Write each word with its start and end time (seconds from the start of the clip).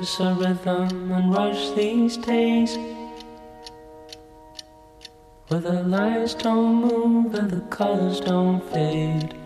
rhythm 0.00 1.12
and 1.12 1.34
rush 1.34 1.70
these 1.76 2.16
days. 2.16 2.78
Where 5.48 5.60
the 5.60 5.82
don't 6.42 6.74
move 6.74 7.34
and 7.34 7.50
the 7.50 7.60
colors 7.68 8.20
don't 8.20 8.62
fade. 8.72 9.40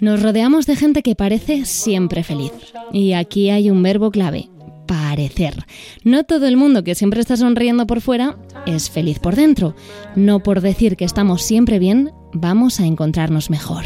Nos 0.00 0.22
rodeamos 0.22 0.66
de 0.66 0.76
gente 0.76 1.02
que 1.02 1.14
parece 1.14 1.64
siempre 1.64 2.22
feliz. 2.22 2.52
Y 2.92 3.12
aquí 3.14 3.50
hay 3.50 3.70
un 3.70 3.82
verbo 3.82 4.10
clave, 4.10 4.48
parecer. 4.86 5.64
No 6.04 6.24
todo 6.24 6.46
el 6.46 6.56
mundo 6.56 6.84
que 6.84 6.94
siempre 6.94 7.20
está 7.20 7.36
sonriendo 7.36 7.86
por 7.86 8.00
fuera 8.00 8.36
es 8.66 8.90
feliz 8.90 9.18
por 9.18 9.34
dentro. 9.34 9.74
No 10.14 10.40
por 10.40 10.60
decir 10.60 10.96
que 10.96 11.04
estamos 11.04 11.42
siempre 11.42 11.78
bien, 11.78 12.12
vamos 12.34 12.80
a 12.80 12.86
encontrarnos 12.86 13.48
mejor. 13.48 13.84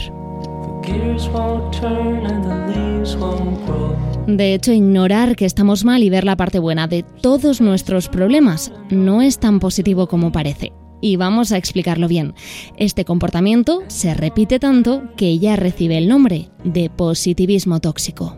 De 4.27 4.55
hecho, 4.55 4.73
ignorar 4.73 5.37
que 5.37 5.45
estamos 5.45 5.85
mal 5.85 6.03
y 6.03 6.11
ver 6.11 6.25
la 6.25 6.37
parte 6.37 6.59
buena 6.59 6.87
de 6.87 7.03
todos 7.03 7.61
nuestros 7.61 8.09
problemas 8.09 8.73
no 8.91 9.23
es 9.23 9.39
tan 9.39 9.61
positivo 9.61 10.07
como 10.07 10.33
parece. 10.33 10.73
Y 11.01 11.17
vamos 11.17 11.53
a 11.53 11.57
explicarlo 11.57 12.09
bien. 12.09 12.35
Este 12.77 13.05
comportamiento 13.05 13.85
se 13.87 14.15
repite 14.15 14.59
tanto 14.59 15.05
que 15.17 15.39
ya 15.39 15.57
recibe 15.57 15.97
el 15.97 16.09
nombre 16.09 16.49
de 16.65 16.91
positivismo 16.91 17.81
tóxico. 17.81 18.37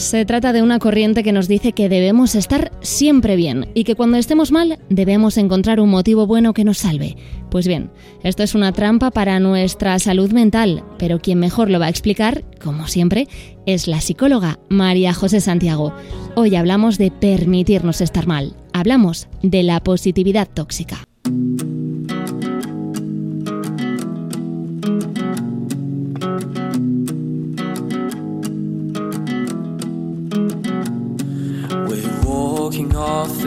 Se 0.00 0.24
trata 0.24 0.54
de 0.54 0.62
una 0.62 0.78
corriente 0.78 1.22
que 1.22 1.30
nos 1.30 1.46
dice 1.46 1.72
que 1.72 1.90
debemos 1.90 2.34
estar 2.34 2.72
siempre 2.80 3.36
bien 3.36 3.68
y 3.74 3.84
que 3.84 3.94
cuando 3.94 4.16
estemos 4.16 4.50
mal 4.50 4.78
debemos 4.88 5.36
encontrar 5.36 5.78
un 5.78 5.90
motivo 5.90 6.26
bueno 6.26 6.54
que 6.54 6.64
nos 6.64 6.78
salve. 6.78 7.16
Pues 7.50 7.68
bien, 7.68 7.90
esto 8.22 8.42
es 8.42 8.54
una 8.54 8.72
trampa 8.72 9.10
para 9.10 9.38
nuestra 9.40 9.98
salud 9.98 10.32
mental, 10.32 10.82
pero 10.98 11.20
quien 11.20 11.38
mejor 11.38 11.68
lo 11.68 11.78
va 11.78 11.86
a 11.86 11.90
explicar, 11.90 12.44
como 12.62 12.88
siempre, 12.88 13.28
es 13.66 13.88
la 13.88 14.00
psicóloga 14.00 14.58
María 14.70 15.12
José 15.12 15.42
Santiago. 15.42 15.94
Hoy 16.34 16.56
hablamos 16.56 16.96
de 16.96 17.10
permitirnos 17.10 18.00
estar 18.00 18.26
mal, 18.26 18.56
hablamos 18.72 19.28
de 19.42 19.62
la 19.62 19.80
positividad 19.80 20.48
tóxica. 20.48 21.04
Off. 33.00 33.40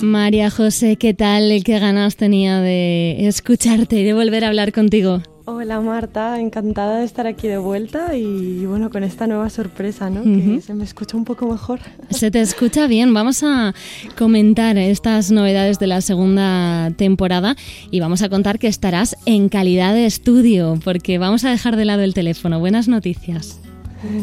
María 0.00 0.50
José, 0.50 0.96
¿qué 0.96 1.12
tal? 1.14 1.62
¿Qué 1.64 1.78
ganas 1.78 2.16
tenía 2.16 2.60
de 2.60 3.26
escucharte 3.26 3.96
y 3.96 4.04
de 4.04 4.14
volver 4.14 4.44
a 4.44 4.48
hablar 4.48 4.72
contigo? 4.72 5.22
Hola 5.50 5.80
Marta, 5.80 6.38
encantada 6.38 6.98
de 6.98 7.06
estar 7.06 7.26
aquí 7.26 7.48
de 7.48 7.56
vuelta 7.56 8.14
y 8.14 8.66
bueno, 8.66 8.90
con 8.90 9.02
esta 9.02 9.26
nueva 9.26 9.48
sorpresa, 9.48 10.10
¿no? 10.10 10.22
Que 10.22 10.60
se 10.60 10.74
me 10.74 10.84
escucha 10.84 11.16
un 11.16 11.24
poco 11.24 11.46
mejor. 11.50 11.80
Se 12.10 12.30
te 12.30 12.42
escucha 12.42 12.86
bien. 12.86 13.14
Vamos 13.14 13.42
a 13.42 13.72
comentar 14.18 14.76
estas 14.76 15.30
novedades 15.30 15.78
de 15.78 15.86
la 15.86 16.02
segunda 16.02 16.90
temporada 16.98 17.56
y 17.90 17.98
vamos 17.98 18.20
a 18.20 18.28
contar 18.28 18.58
que 18.58 18.66
estarás 18.66 19.16
en 19.24 19.48
calidad 19.48 19.94
de 19.94 20.04
estudio, 20.04 20.78
porque 20.84 21.16
vamos 21.16 21.46
a 21.46 21.50
dejar 21.50 21.76
de 21.76 21.86
lado 21.86 22.02
el 22.02 22.12
teléfono. 22.12 22.58
Buenas 22.58 22.86
noticias. 22.86 23.58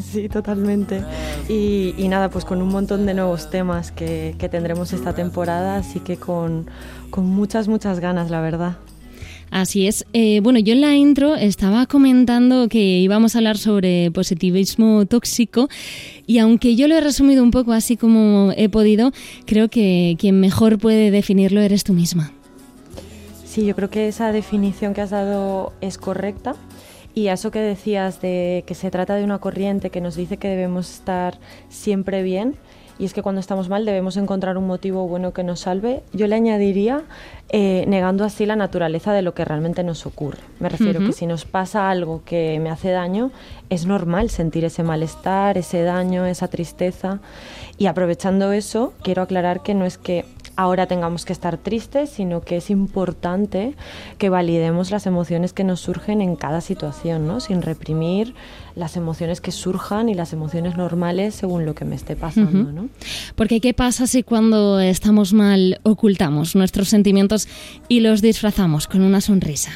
Sí, 0.04 0.30
totalmente. 0.30 1.04
Y, 1.50 1.96
y 1.98 2.08
nada, 2.08 2.30
pues 2.30 2.46
con 2.46 2.62
un 2.62 2.70
montón 2.70 3.08
de 3.08 3.16
nuevos 3.16 3.50
temas 3.50 3.92
que, 3.92 4.36
que 4.38 4.48
tendremos 4.48 4.94
esta 4.94 5.16
temporada, 5.16 5.78
así 5.78 6.02
que 6.02 6.18
con, 6.18 6.68
con 7.10 7.26
muchas, 7.26 7.68
muchas 7.68 8.00
ganas, 8.00 8.30
la 8.30 8.42
verdad. 8.42 8.78
Así 9.56 9.88
es. 9.88 10.06
Eh, 10.12 10.42
bueno, 10.44 10.60
yo 10.60 10.74
en 10.74 10.82
la 10.82 10.96
intro 10.96 11.38
estaba 11.38 11.86
comentando 11.86 12.68
que 12.68 12.78
íbamos 12.78 13.36
a 13.36 13.38
hablar 13.38 13.58
sobre 13.58 14.12
positivismo 14.12 15.06
tóxico 15.06 15.70
y 16.28 16.40
aunque 16.40 16.76
yo 16.76 16.90
lo 16.90 16.96
he 16.96 17.00
resumido 17.00 17.42
un 17.42 17.52
poco 17.52 17.72
así 17.72 17.96
como 17.96 18.52
he 18.58 18.68
podido, 18.68 19.14
creo 19.46 19.70
que 19.70 20.18
quien 20.20 20.42
mejor 20.42 20.78
puede 20.78 21.10
definirlo 21.10 21.62
eres 21.62 21.86
tú 21.86 21.94
misma. 21.94 22.34
Sí, 23.46 23.66
yo 23.66 23.78
creo 23.78 23.90
que 23.90 24.10
esa 24.10 24.34
definición 24.34 24.94
que 24.94 25.00
has 25.00 25.12
dado 25.12 25.72
es 25.80 25.98
correcta. 25.98 26.58
Y 27.14 27.28
eso 27.28 27.50
que 27.50 27.60
decías 27.60 28.20
de 28.20 28.66
que 28.68 28.76
se 28.76 28.92
trata 28.92 29.16
de 29.16 29.24
una 29.24 29.40
corriente 29.40 29.90
que 29.90 30.02
nos 30.02 30.18
dice 30.18 30.36
que 30.36 30.50
debemos 30.50 30.92
estar 30.92 31.40
siempre 31.70 32.24
bien, 32.24 32.58
y 32.98 33.06
es 33.06 33.14
que 33.14 33.22
cuando 33.22 33.42
estamos 33.42 33.70
mal 33.70 33.86
debemos 33.86 34.18
encontrar 34.18 34.58
un 34.58 34.68
motivo 34.68 35.08
bueno 35.08 35.34
que 35.34 35.44
nos 35.44 35.62
salve, 35.62 36.02
yo 36.14 36.28
le 36.28 36.36
añadiría 36.36 37.04
eh, 37.50 37.86
negando 37.88 38.24
así 38.24 38.46
la 38.46 38.56
naturaleza 38.56 39.14
de 39.14 39.22
lo 39.22 39.34
que 39.34 39.46
realmente 39.46 39.84
nos 39.84 40.06
ocurre. 40.06 40.40
Me 40.60 40.70
refiero 40.70 41.00
Ujú. 41.00 41.08
que 41.10 41.14
si 41.14 41.26
nos 41.26 41.46
pasa 41.46 41.90
algo 41.90 42.22
que 42.26 42.60
me 42.60 42.70
hace 42.70 42.92
daño, 42.92 43.32
es 43.70 43.86
normal 43.86 44.30
sentir 44.30 44.66
ese 44.66 44.84
malestar, 44.84 45.58
ese 45.58 45.84
daño, 45.84 46.26
esa 46.26 46.48
tristeza. 46.48 47.20
Y 47.78 47.88
aprovechando 47.88 48.52
eso, 48.52 48.94
quiero 49.04 49.22
aclarar 49.22 49.62
que 49.62 49.74
no 49.74 49.86
es 49.86 49.98
que 49.98 50.26
ahora 50.56 50.88
tengamos 50.88 51.26
que 51.26 51.34
estar 51.34 51.58
tristes, 51.58 52.10
sino 52.10 52.42
que 52.42 52.58
es 52.58 52.70
importante 52.70 53.76
que 54.18 54.30
validemos 54.30 54.92
las 54.92 55.06
emociones 55.06 55.54
que 55.54 55.64
nos 55.64 55.80
surgen 55.82 56.22
en 56.22 56.36
cada 56.36 56.62
situación, 56.62 57.28
¿no? 57.28 57.40
Sin 57.40 57.62
reprimir 57.62 58.34
las 58.76 58.98
emociones 58.98 59.42
que 59.42 59.52
surjan 59.52 60.10
y 60.10 60.14
las 60.14 60.34
emociones 60.34 60.76
normales 60.78 61.36
según 61.36 61.66
lo 61.66 61.76
que 61.76 61.86
me 61.86 61.96
esté 61.96 62.16
pasando. 62.16 62.72
¿no? 62.72 62.90
Porque 63.36 63.62
¿qué 63.62 63.74
pasa 63.74 64.06
si 64.08 64.24
cuando 64.24 64.80
estamos 64.80 65.34
mal 65.34 65.80
ocultamos 65.84 66.56
nuestros 66.56 66.90
sentimientos 66.90 67.48
y 67.88 68.02
los 68.02 68.22
disfrazamos 68.22 68.88
con 68.88 69.02
una 69.02 69.22
sonrisa? 69.22 69.72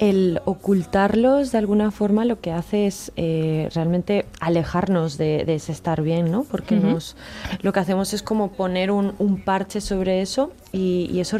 El 0.00 0.40
ocultarlos 0.44 1.52
de 1.52 1.58
alguna 1.58 1.90
forma 1.90 2.24
lo 2.24 2.40
que 2.40 2.52
hace 2.52 2.86
es 2.86 3.12
eh, 3.16 3.68
realmente 3.74 4.26
alejarnos 4.40 5.18
de, 5.18 5.44
de 5.44 5.56
ese 5.56 5.72
estar 5.72 6.02
bien, 6.02 6.30
¿no? 6.30 6.44
Porque 6.44 6.76
nos, 6.76 7.16
lo 7.62 7.72
que 7.72 7.80
hacemos 7.80 8.12
es 8.12 8.22
como 8.22 8.52
poner 8.52 8.90
un, 8.90 9.14
un 9.18 9.42
parche 9.42 9.80
sobre 9.80 10.22
eso 10.22 10.52
y, 10.72 11.08
y 11.12 11.20
eso 11.20 11.38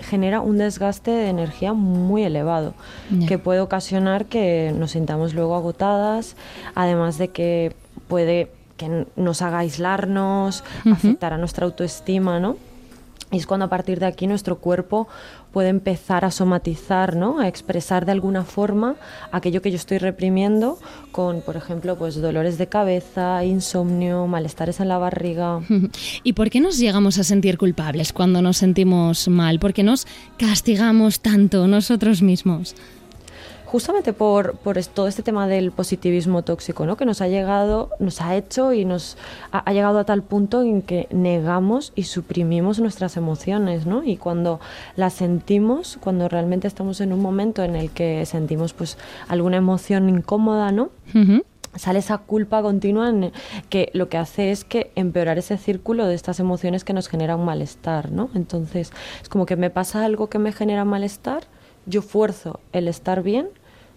genera 0.00 0.40
un 0.40 0.58
desgaste 0.58 1.10
de 1.10 1.28
energía 1.28 1.72
muy 1.72 2.24
elevado 2.24 2.74
que 3.28 3.38
puede 3.38 3.60
ocasionar 3.60 4.26
que 4.26 4.72
nos 4.76 4.92
sintamos 4.92 5.34
luego 5.34 5.54
agotadas, 5.54 6.36
además 6.74 7.18
de 7.18 7.28
que 7.28 7.74
puede 8.08 8.50
que 8.76 9.06
nos 9.16 9.42
haga 9.42 9.58
aislarnos, 9.58 10.64
afectar 10.90 11.34
a 11.34 11.38
nuestra 11.38 11.66
autoestima, 11.66 12.40
¿no? 12.40 12.56
Y 13.32 13.36
es 13.36 13.46
cuando 13.46 13.66
a 13.66 13.68
partir 13.68 14.00
de 14.00 14.06
aquí 14.06 14.26
nuestro 14.26 14.58
cuerpo 14.58 15.06
puede 15.52 15.68
empezar 15.68 16.24
a 16.24 16.30
somatizar, 16.30 17.16
¿no? 17.16 17.38
A 17.38 17.48
expresar 17.48 18.04
de 18.04 18.12
alguna 18.12 18.44
forma 18.44 18.96
aquello 19.30 19.62
que 19.62 19.70
yo 19.70 19.76
estoy 19.76 19.98
reprimiendo 19.98 20.78
con, 21.12 21.40
por 21.40 21.56
ejemplo, 21.56 21.96
pues 21.96 22.20
dolores 22.20 22.58
de 22.58 22.68
cabeza, 22.68 23.44
insomnio, 23.44 24.26
malestares 24.26 24.80
en 24.80 24.88
la 24.88 24.98
barriga. 24.98 25.60
¿Y 26.24 26.32
por 26.32 26.50
qué 26.50 26.60
nos 26.60 26.78
llegamos 26.78 27.18
a 27.18 27.24
sentir 27.24 27.56
culpables 27.56 28.12
cuando 28.12 28.42
nos 28.42 28.56
sentimos 28.56 29.28
mal? 29.28 29.60
¿Por 29.60 29.72
qué 29.72 29.82
nos 29.82 30.06
castigamos 30.36 31.20
tanto 31.20 31.68
nosotros 31.68 32.22
mismos? 32.22 32.74
Justamente 33.70 34.12
por, 34.12 34.56
por 34.56 34.82
todo 34.86 35.06
este 35.06 35.22
tema 35.22 35.46
del 35.46 35.70
positivismo 35.70 36.42
tóxico, 36.42 36.86
¿no? 36.86 36.96
Que 36.96 37.04
nos 37.04 37.20
ha 37.20 37.28
llegado, 37.28 37.90
nos 38.00 38.20
ha 38.20 38.34
hecho 38.34 38.72
y 38.72 38.84
nos 38.84 39.16
ha, 39.52 39.58
ha 39.60 39.72
llegado 39.72 40.00
a 40.00 40.04
tal 40.04 40.24
punto 40.24 40.62
en 40.62 40.82
que 40.82 41.06
negamos 41.12 41.92
y 41.94 42.02
suprimimos 42.02 42.80
nuestras 42.80 43.16
emociones, 43.16 43.86
¿no? 43.86 44.02
Y 44.02 44.16
cuando 44.16 44.58
las 44.96 45.12
sentimos, 45.12 45.98
cuando 46.00 46.28
realmente 46.28 46.66
estamos 46.66 47.00
en 47.00 47.12
un 47.12 47.20
momento 47.22 47.62
en 47.62 47.76
el 47.76 47.90
que 47.92 48.26
sentimos 48.26 48.72
pues 48.72 48.98
alguna 49.28 49.58
emoción 49.58 50.08
incómoda, 50.08 50.72
¿no? 50.72 50.90
Sale 51.76 52.00
esa 52.00 52.18
culpa 52.18 52.62
continua 52.62 53.08
en- 53.10 53.30
que 53.68 53.90
lo 53.92 54.08
que 54.08 54.16
hace 54.18 54.50
es 54.50 54.64
que 54.64 54.90
empeorar 54.96 55.38
ese 55.38 55.56
círculo 55.58 56.06
de 56.08 56.16
estas 56.16 56.40
emociones 56.40 56.82
que 56.82 56.92
nos 56.92 57.06
genera 57.06 57.36
un 57.36 57.44
malestar, 57.44 58.10
¿no? 58.10 58.30
Entonces, 58.34 58.90
es 59.22 59.28
como 59.28 59.46
que 59.46 59.54
me 59.54 59.70
pasa 59.70 60.04
algo 60.04 60.28
que 60.28 60.40
me 60.40 60.50
genera 60.50 60.84
malestar, 60.84 61.44
yo 61.86 62.02
fuerzo 62.02 62.58
el 62.72 62.88
estar 62.88 63.22
bien, 63.22 63.48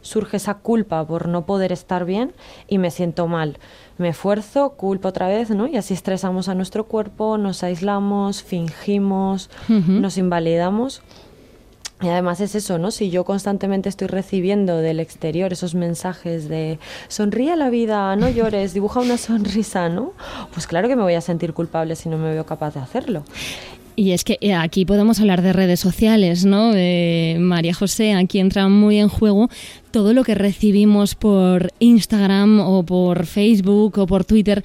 surge 0.03 0.37
esa 0.37 0.55
culpa 0.55 1.03
por 1.07 1.27
no 1.27 1.47
poder 1.47 1.71
estar 1.71 2.05
bien 2.05 2.33
y 2.67 2.77
me 2.77 2.91
siento 2.91 3.27
mal. 3.27 3.57
Me 3.97 4.09
esfuerzo, 4.09 4.73
culpa 4.73 5.09
otra 5.09 5.27
vez, 5.27 5.49
¿no? 5.49 5.65
Y 5.65 5.77
así 5.77 5.95
estresamos 5.95 6.47
a 6.49 6.53
nuestro 6.53 6.85
cuerpo, 6.85 7.39
nos 7.39 7.63
aislamos, 7.63 8.43
fingimos, 8.43 9.49
nos 9.67 10.17
invalidamos. 10.19 11.01
Y 12.01 12.09
además 12.09 12.41
es 12.41 12.53
eso, 12.53 12.77
¿no? 12.79 12.91
Si 12.91 13.09
yo 13.09 13.23
constantemente 13.23 13.87
estoy 13.87 14.07
recibiendo 14.07 14.77
del 14.77 14.99
exterior 14.99 15.53
esos 15.53 15.73
mensajes 15.73 16.49
de 16.49 16.77
sonríe 17.07 17.53
a 17.53 17.55
la 17.55 17.69
vida, 17.69 18.13
no 18.17 18.27
llores, 18.27 18.73
dibuja 18.73 18.99
una 18.99 19.17
sonrisa, 19.17 19.87
¿no? 19.87 20.11
Pues 20.51 20.67
claro 20.67 20.89
que 20.89 20.97
me 20.97 21.03
voy 21.03 21.13
a 21.13 21.21
sentir 21.21 21.53
culpable 21.53 21.95
si 21.95 22.09
no 22.09 22.17
me 22.17 22.33
veo 22.33 22.45
capaz 22.45 22.73
de 22.73 22.81
hacerlo. 22.81 23.23
Y 23.95 24.11
es 24.11 24.23
que 24.23 24.37
eh, 24.41 24.53
aquí 24.53 24.85
podemos 24.85 25.19
hablar 25.19 25.41
de 25.41 25.53
redes 25.53 25.79
sociales, 25.79 26.45
¿no? 26.45 26.73
María 27.39 27.73
José, 27.73 28.13
aquí 28.13 28.39
entra 28.39 28.67
muy 28.67 28.97
en 28.97 29.07
juego 29.07 29.49
todo 29.91 30.13
lo 30.13 30.23
que 30.23 30.33
recibimos 30.33 31.13
por 31.13 31.71
Instagram 31.79 32.59
o 32.59 32.83
por 32.83 33.27
Facebook 33.27 33.99
o 33.99 34.07
por 34.07 34.25
Twitter 34.25 34.63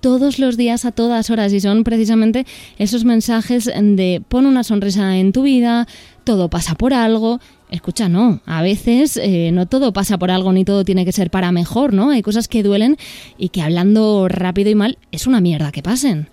todos 0.00 0.38
los 0.38 0.56
días 0.56 0.84
a 0.84 0.92
todas 0.92 1.30
horas 1.30 1.52
y 1.52 1.60
son 1.60 1.84
precisamente 1.84 2.46
esos 2.78 3.04
mensajes 3.04 3.66
de 3.66 4.22
pon 4.26 4.46
una 4.46 4.64
sonrisa 4.64 5.18
en 5.18 5.32
tu 5.32 5.42
vida, 5.42 5.86
todo 6.24 6.48
pasa 6.48 6.74
por 6.74 6.94
algo. 6.94 7.40
Escucha, 7.70 8.08
no, 8.08 8.40
a 8.46 8.62
veces 8.62 9.16
eh, 9.16 9.50
no 9.52 9.66
todo 9.66 9.92
pasa 9.92 10.18
por 10.18 10.30
algo 10.30 10.52
ni 10.52 10.64
todo 10.64 10.84
tiene 10.84 11.04
que 11.04 11.12
ser 11.12 11.30
para 11.30 11.52
mejor, 11.52 11.92
¿no? 11.92 12.10
Hay 12.10 12.22
cosas 12.22 12.48
que 12.48 12.62
duelen 12.62 12.96
y 13.38 13.50
que 13.50 13.62
hablando 13.62 14.26
rápido 14.28 14.70
y 14.70 14.74
mal 14.74 14.98
es 15.12 15.26
una 15.26 15.40
mierda 15.40 15.70
que 15.70 15.82
pasen. 15.82 16.28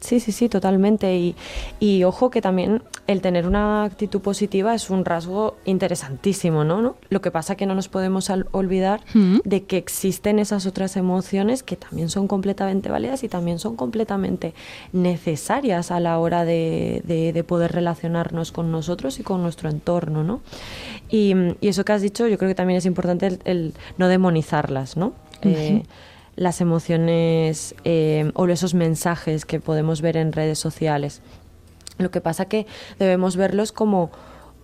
Sí, 0.00 0.20
sí, 0.20 0.30
sí, 0.30 0.48
totalmente. 0.48 1.16
Y, 1.16 1.34
y, 1.80 2.04
ojo 2.04 2.30
que 2.30 2.42
también 2.42 2.82
el 3.06 3.22
tener 3.22 3.46
una 3.46 3.84
actitud 3.84 4.20
positiva 4.20 4.74
es 4.74 4.90
un 4.90 5.04
rasgo 5.04 5.56
interesantísimo, 5.64 6.64
¿no? 6.64 6.96
Lo 7.08 7.20
que 7.22 7.30
pasa 7.30 7.56
que 7.56 7.66
no 7.66 7.74
nos 7.74 7.88
podemos 7.88 8.30
olvidar 8.52 9.00
mm. 9.14 9.38
de 9.44 9.64
que 9.64 9.78
existen 9.78 10.38
esas 10.38 10.66
otras 10.66 10.96
emociones 10.96 11.62
que 11.62 11.76
también 11.76 12.10
son 12.10 12.28
completamente 12.28 12.90
válidas 12.90 13.24
y 13.24 13.28
también 13.28 13.58
son 13.58 13.74
completamente 13.74 14.54
necesarias 14.92 15.90
a 15.90 15.98
la 15.98 16.18
hora 16.18 16.44
de, 16.44 17.02
de, 17.04 17.44
poder 17.44 17.72
relacionarnos 17.72 18.52
con 18.52 18.70
nosotros 18.70 19.18
y 19.18 19.22
con 19.22 19.42
nuestro 19.42 19.70
entorno, 19.70 20.24
¿no? 20.24 20.40
Y, 21.08 21.34
y, 21.60 21.68
eso 21.68 21.84
que 21.84 21.92
has 21.92 22.02
dicho, 22.02 22.26
yo 22.28 22.36
creo 22.38 22.50
que 22.50 22.54
también 22.54 22.76
es 22.76 22.86
importante 22.86 23.38
el, 23.44 23.72
no 23.98 24.08
demonizarlas, 24.08 24.96
¿no? 24.96 25.12
Las 26.36 26.60
emociones 26.60 27.74
eh, 27.84 28.30
o 28.34 28.46
esos 28.46 28.74
mensajes 28.74 29.44
que 29.44 29.58
podemos 29.58 30.02
ver 30.02 30.16
en 30.16 30.32
redes 30.32 30.58
sociales. 30.58 31.22
Lo 31.98 32.10
que 32.10 32.20
pasa 32.20 32.44
que 32.44 32.66
debemos 32.98 33.36
verlos 33.36 33.72
como 33.72 34.10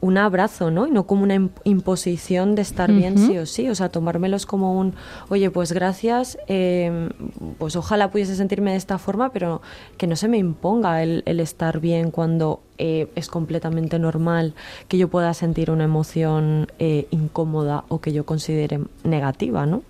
un 0.03 0.19
abrazo, 0.19 0.73
¿no? 0.73 0.89
Y 0.89 0.91
no 0.91 1.07
como 1.07 1.23
una 1.23 1.49
imposición 1.63 2.57
de 2.57 2.63
estar 2.63 2.93
bien 2.93 3.17
sí 3.19 3.39
o 3.39 3.47
sí. 3.47 3.69
O 3.69 3.75
sea, 3.77 3.89
tomármelos 3.89 4.47
como 4.47 4.77
un, 4.77 4.95
oye, 5.29 5.49
pues 5.49 5.71
gracias, 5.71 6.37
em, 6.49 7.11
pues 7.57 7.77
ojalá 7.77 8.11
pudiese 8.11 8.35
sentirme 8.35 8.73
de 8.73 8.79
esta 8.79 8.99
forma, 8.99 9.31
pero 9.31 9.63
que 9.97 10.09
no 10.09 10.17
se 10.17 10.27
me 10.27 10.39
imponga 10.39 11.05
el, 11.05 11.23
estar 11.39 11.79
bien 11.79 12.11
cuando 12.11 12.63
eh, 12.79 13.11
es 13.15 13.29
completamente 13.29 14.01
normal 14.01 14.55
que 14.89 14.99
yo 14.99 15.07
pueda 15.07 15.33
sentir 15.35 15.71
una 15.71 15.85
emoción 15.85 16.67
eh, 16.81 17.07
incómoda 17.13 17.85
o 17.87 18.01
que 18.01 18.13
yo 18.13 18.27
considere 18.27 18.81
negativa, 19.05 19.67
¿no? 19.67 19.85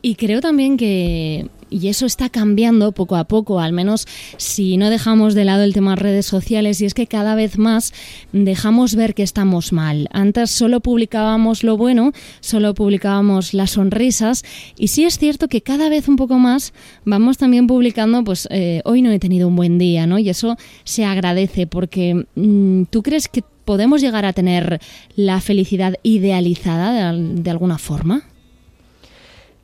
Y 0.00 0.14
creo 0.14 0.40
también 0.40 0.78
que, 0.78 1.50
y 1.70 1.88
eso 1.88 2.06
está 2.06 2.28
cambiando 2.28 2.92
poco 2.92 3.16
a 3.16 3.24
poco, 3.24 3.60
al 3.60 3.72
menos 3.72 4.06
si 4.36 4.76
no 4.76 4.90
dejamos 4.90 5.34
de 5.34 5.44
lado 5.44 5.62
el 5.62 5.72
tema 5.72 5.96
redes 5.96 6.26
sociales, 6.26 6.80
y 6.80 6.86
es 6.86 6.94
que 6.94 7.06
cada 7.06 7.34
vez 7.34 7.58
más 7.58 7.92
dejamos 8.32 8.94
ver 8.94 9.14
que 9.14 9.22
estamos 9.22 9.72
mal. 9.72 10.08
Antes 10.12 10.50
solo 10.50 10.80
publicábamos 10.80 11.64
lo 11.64 11.76
bueno, 11.76 12.12
solo 12.40 12.74
publicábamos 12.74 13.54
las 13.54 13.72
sonrisas, 13.72 14.44
y 14.76 14.88
sí 14.88 15.04
es 15.04 15.18
cierto 15.18 15.48
que 15.48 15.62
cada 15.62 15.88
vez 15.88 16.08
un 16.08 16.16
poco 16.16 16.38
más 16.38 16.72
vamos 17.04 17.38
también 17.38 17.66
publicando, 17.66 18.24
pues 18.24 18.48
eh, 18.50 18.82
hoy 18.84 19.02
no 19.02 19.10
he 19.10 19.18
tenido 19.18 19.48
un 19.48 19.56
buen 19.56 19.78
día, 19.78 20.06
¿no? 20.06 20.18
Y 20.18 20.28
eso 20.28 20.56
se 20.84 21.04
agradece, 21.04 21.66
porque 21.66 22.26
mm, 22.34 22.84
tú 22.90 23.02
crees 23.02 23.28
que 23.28 23.44
podemos 23.64 24.00
llegar 24.00 24.24
a 24.24 24.32
tener 24.32 24.80
la 25.14 25.40
felicidad 25.40 25.94
idealizada 26.02 27.12
de 27.12 27.50
alguna 27.50 27.78
forma? 27.78 28.24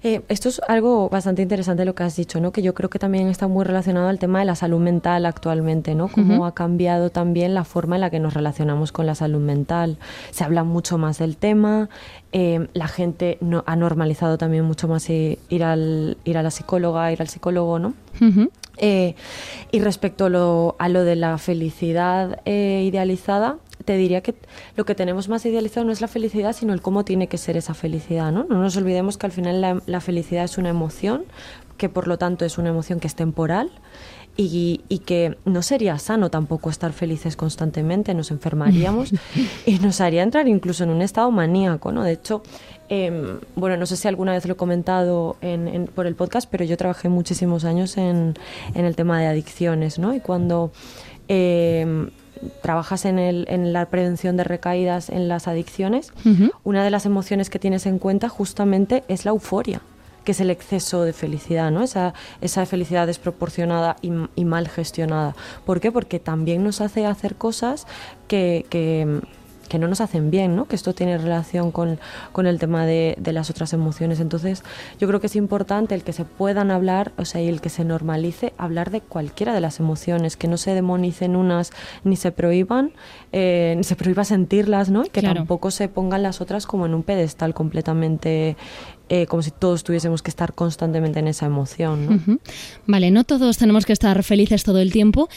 Eh, 0.06 0.22
esto 0.28 0.48
es 0.48 0.60
algo 0.68 1.08
bastante 1.08 1.42
interesante 1.42 1.84
lo 1.84 1.96
que 1.96 2.04
has 2.04 2.14
dicho, 2.14 2.38
¿no? 2.40 2.52
Que 2.52 2.62
yo 2.62 2.74
creo 2.74 2.88
que 2.88 3.00
también 3.00 3.26
está 3.26 3.48
muy 3.48 3.64
relacionado 3.64 4.06
al 4.06 4.20
tema 4.20 4.38
de 4.38 4.44
la 4.44 4.54
salud 4.54 4.78
mental 4.78 5.26
actualmente, 5.26 5.96
¿no? 5.96 6.06
Cómo 6.06 6.46
ha 6.46 6.54
cambiado 6.54 7.10
también 7.10 7.54
la 7.54 7.64
forma 7.64 7.96
en 7.96 8.02
la 8.02 8.10
que 8.10 8.20
nos 8.20 8.32
relacionamos 8.32 8.92
con 8.92 9.06
la 9.06 9.16
salud 9.16 9.40
mental. 9.40 9.98
Se 10.30 10.44
habla 10.44 10.62
mucho 10.62 10.96
más 10.96 11.18
del 11.18 11.36
tema, 11.36 11.88
eh, 12.30 12.68
la 12.72 12.86
gente 12.86 13.36
no, 13.40 13.64
ha 13.66 13.74
normalizado 13.74 14.38
también 14.38 14.62
mucho 14.64 14.86
más 14.86 15.10
ir, 15.10 15.64
al, 15.64 16.18
ir 16.22 16.38
a 16.38 16.44
la 16.44 16.52
psicóloga, 16.52 17.10
ir 17.10 17.20
al 17.20 17.28
psicólogo, 17.28 17.80
¿no? 17.80 17.94
Eh, 18.76 19.16
y 19.72 19.80
respecto 19.80 20.26
a 20.26 20.28
lo, 20.28 20.76
a 20.78 20.88
lo 20.88 21.02
de 21.02 21.16
la 21.16 21.36
felicidad 21.38 22.46
idealizada, 22.46 23.56
te 23.86 23.96
diría 23.96 24.20
que 24.20 24.34
lo 24.76 24.84
que 24.84 24.94
tenemos 24.94 25.28
más 25.28 25.46
idealizado 25.46 25.86
no 25.86 25.92
es 25.92 26.00
la 26.00 26.08
felicidad, 26.08 26.52
sino 26.52 26.74
el 26.74 26.82
cómo 26.82 27.04
tiene 27.04 27.28
que 27.28 27.38
ser 27.38 27.56
esa 27.56 27.72
felicidad, 27.72 28.32
¿no? 28.32 28.44
No 28.44 28.60
nos 28.60 28.76
olvidemos 28.76 29.16
que 29.16 29.26
al 29.26 29.32
final 29.32 29.80
la, 29.86 30.00
felicidad 30.00 30.44
es 30.44 30.58
una 30.58 30.68
emoción, 30.68 31.24
que 31.78 31.88
por 31.88 32.08
lo 32.08 32.18
tanto 32.18 32.44
es 32.44 32.58
una 32.58 32.70
emoción 32.70 32.98
que 32.98 33.06
es 33.06 33.14
temporal 33.14 33.70
y, 34.36 34.80
que 35.06 35.38
no 35.44 35.62
sería 35.62 35.98
sano 35.98 36.30
tampoco 36.30 36.68
estar 36.68 36.92
felices 36.92 37.36
constantemente, 37.36 38.12
nos 38.12 38.32
enfermaríamos 38.32 39.12
y 39.66 39.78
nos 39.78 40.00
haría 40.00 40.24
entrar 40.24 40.48
incluso 40.48 40.82
en 40.82 40.90
un 40.90 41.00
estado 41.00 41.30
maníaco, 41.30 41.92
¿no? 41.92 42.02
De 42.02 42.12
hecho, 42.12 42.42
em, 42.88 43.38
bueno, 43.54 43.76
no 43.76 43.86
sé 43.86 43.96
si 43.96 44.08
alguna 44.08 44.32
vez 44.32 44.44
lo 44.46 44.54
he 44.54 44.56
comentado 44.56 45.36
por 45.94 46.08
el 46.08 46.16
podcast, 46.16 46.50
pero 46.50 46.64
yo 46.64 46.76
trabajé 46.76 47.08
muchísimos 47.08 47.64
años 47.64 47.96
en, 47.96 48.34
el 48.74 48.96
tema 48.96 49.20
de 49.20 49.28
adicciones, 49.28 50.00
¿no? 50.00 50.12
Y 50.12 50.18
cuando... 50.18 50.72
Em, 51.28 52.10
trabajas 52.62 53.04
en, 53.04 53.18
el, 53.18 53.46
en 53.48 53.72
la 53.72 53.86
prevención 53.86 54.36
de 54.36 54.44
recaídas 54.44 55.10
en 55.10 55.28
las 55.28 55.48
adicciones, 55.48 56.12
una 56.64 56.84
de 56.84 56.90
las 56.90 57.06
emociones 57.06 57.50
que 57.50 57.58
tienes 57.58 57.86
en 57.86 57.98
cuenta 57.98 58.28
justamente 58.28 59.04
es 59.08 59.24
la 59.24 59.30
euforia 59.30 59.80
que 60.24 60.32
es 60.32 60.40
el 60.40 60.50
exceso 60.50 61.04
de 61.04 61.12
felicidad, 61.12 61.70
¿no? 61.70 61.84
Esa, 61.84 62.12
esa 62.40 62.66
felicidad 62.66 63.06
desproporcionada 63.06 63.94
y, 64.02 64.10
y, 64.34 64.44
mal 64.44 64.66
gestionada. 64.66 65.36
¿Por 65.64 65.78
qué? 65.78 65.92
Porque 65.92 66.18
también 66.18 66.64
nos 66.64 66.80
hace 66.80 67.06
hacer 67.06 67.36
cosas 67.36 67.86
que, 68.26 68.66
que, 68.68 69.20
que 69.68 69.78
no 69.78 69.88
nos 69.88 70.00
hacen 70.00 70.30
bien, 70.30 70.56
¿no? 70.56 70.66
que 70.66 70.76
esto 70.76 70.94
tiene 70.94 71.18
relación 71.18 71.70
con, 71.70 71.98
el 72.44 72.58
tema 72.58 72.86
de, 72.86 73.16
las 73.32 73.50
otras 73.50 73.72
emociones. 73.72 74.20
Entonces, 74.20 74.62
yo 74.98 75.08
creo 75.08 75.20
que 75.20 75.26
es 75.26 75.36
importante 75.36 75.94
el 75.94 76.02
que 76.02 76.12
se 76.12 76.24
puedan 76.24 76.70
hablar, 76.70 77.12
o 77.16 77.24
sea, 77.24 77.40
y 77.40 77.48
el 77.48 77.60
que 77.60 77.68
se 77.68 77.84
normalice 77.84 78.52
hablar 78.58 78.90
de 78.90 79.00
cualquiera 79.00 79.54
de 79.54 79.60
las 79.60 79.80
emociones, 79.80 80.36
que 80.36 80.48
no 80.48 80.56
se 80.56 80.74
demonicen 80.74 81.36
unas 81.36 81.72
ni 82.04 82.16
se 82.16 82.32
prohíban, 82.32 82.92
eh, 83.32 83.74
ni 83.76 83.84
se 83.84 83.96
prohíba 83.96 84.24
sentirlas, 84.24 84.90
¿no? 84.90 85.04
Y 85.04 85.08
que 85.10 85.22
tampoco 85.22 85.70
se 85.70 85.88
pongan 85.88 86.22
las 86.22 86.40
otras 86.40 86.66
como 86.66 86.86
en 86.86 86.94
un 86.94 87.02
pedestal 87.02 87.54
completamente 87.54 88.56
eh, 89.08 89.26
como 89.26 89.40
si 89.40 89.52
todos 89.52 89.84
tuviésemos 89.84 90.20
que 90.20 90.30
estar 90.30 90.52
constantemente 90.52 91.20
en 91.20 91.28
esa 91.28 91.46
emoción. 91.46 92.06
¿no? 92.26 92.38
Vale, 92.86 93.12
no 93.12 93.22
todos 93.22 93.56
tenemos 93.56 93.86
que 93.86 93.92
estar 93.92 94.20
felices 94.24 94.64
todo 94.64 94.80
el 94.80 94.90
tiempo, 94.90 95.28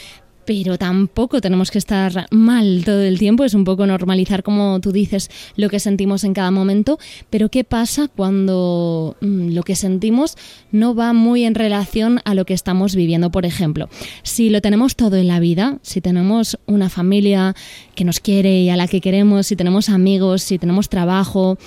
pero 0.50 0.80
tampoco 0.80 1.42
tenemos 1.42 1.70
que 1.70 1.78
estar 1.78 2.26
mal 2.32 2.82
todo 2.84 3.04
el 3.04 3.20
tiempo, 3.20 3.44
es 3.44 3.54
un 3.54 3.66
poco 3.66 3.86
normalizar, 3.86 4.42
como 4.42 4.80
tú 4.80 4.92
dices, 4.92 5.30
lo 5.56 5.70
que 5.70 5.80
sentimos 5.80 6.24
en 6.24 6.34
cada 6.34 6.50
momento, 6.50 6.98
pero 7.30 7.50
¿qué 7.50 7.64
pasa 7.64 8.08
cuando 8.08 9.16
mm, 9.22 9.52
lo 9.52 9.62
que 9.62 9.76
sentimos 9.76 10.38
no 10.72 10.96
va 10.96 11.14
muy 11.14 11.46
en 11.46 11.54
relación 11.54 12.20
a 12.26 12.34
lo 12.34 12.46
que 12.46 12.56
estamos 12.56 12.96
viviendo? 12.96 13.30
Por 13.30 13.46
ejemplo, 13.46 13.90
si 14.24 14.50
lo 14.50 14.60
tenemos 14.60 14.96
todo 14.96 15.18
en 15.18 15.28
la 15.28 15.40
vida, 15.40 15.78
si 15.84 16.02
tenemos 16.02 16.58
una 16.66 16.90
familia 16.90 17.54
que 17.94 18.04
nos 18.04 18.20
quiere 18.20 18.62
y 18.62 18.72
a 18.72 18.76
la 18.76 18.88
que 18.88 19.02
queremos, 19.02 19.46
si 19.46 19.56
tenemos 19.56 19.88
amigos, 19.88 20.42
si 20.42 20.58
tenemos 20.58 20.90
trabajo 20.90 21.60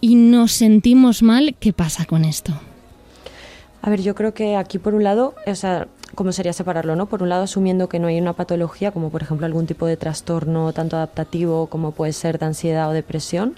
y 0.00 0.16
nos 0.16 0.50
sentimos 0.50 1.22
mal, 1.22 1.54
¿qué 1.60 1.72
pasa 1.72 2.04
con 2.04 2.24
esto? 2.24 2.52
A 3.80 3.90
ver, 3.90 4.02
yo 4.02 4.16
creo 4.16 4.34
que 4.34 4.56
aquí 4.56 4.80
por 4.80 4.94
un 4.94 5.04
lado, 5.04 5.36
o 5.46 5.54
sea, 5.54 5.86
¿cómo 6.14 6.32
sería 6.32 6.52
separarlo? 6.52 6.96
¿no? 6.96 7.06
Por 7.06 7.22
un 7.22 7.28
lado, 7.28 7.44
asumiendo 7.44 7.88
que 7.88 7.98
no 7.98 8.08
hay 8.08 8.20
una 8.20 8.32
patología, 8.32 8.90
como 8.92 9.10
por 9.10 9.22
ejemplo 9.22 9.46
algún 9.46 9.66
tipo 9.66 9.86
de 9.86 9.96
trastorno 9.96 10.72
tanto 10.72 10.96
adaptativo 10.96 11.66
como 11.66 11.92
puede 11.92 12.12
ser 12.12 12.38
de 12.38 12.46
ansiedad 12.46 12.88
o 12.88 12.92
depresión, 12.92 13.56